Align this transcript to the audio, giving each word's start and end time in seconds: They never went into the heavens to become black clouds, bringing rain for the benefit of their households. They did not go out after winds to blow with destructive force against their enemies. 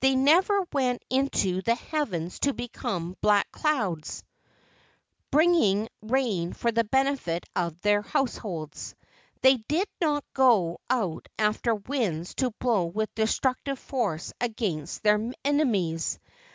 They 0.00 0.14
never 0.14 0.66
went 0.74 1.02
into 1.08 1.62
the 1.62 1.74
heavens 1.74 2.38
to 2.40 2.52
become 2.52 3.16
black 3.22 3.50
clouds, 3.50 4.22
bringing 5.30 5.88
rain 6.02 6.52
for 6.52 6.70
the 6.70 6.84
benefit 6.84 7.46
of 7.56 7.80
their 7.80 8.02
households. 8.02 8.94
They 9.40 9.56
did 9.56 9.88
not 10.02 10.22
go 10.34 10.82
out 10.90 11.28
after 11.38 11.76
winds 11.76 12.34
to 12.34 12.50
blow 12.60 12.84
with 12.84 13.14
destructive 13.14 13.78
force 13.78 14.34
against 14.38 15.02
their 15.02 15.32
enemies. 15.46 16.18